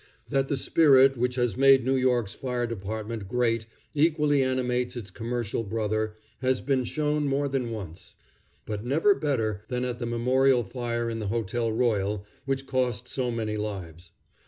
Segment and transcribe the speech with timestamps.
[0.29, 5.63] That the spirit which has made New York's Fire Department great equally animates its commercial
[5.63, 8.15] brother has been shown more than once,
[8.65, 13.29] but never better than at the memorable fire in the Hotel Royal, which cost so
[13.29, 14.11] many lives.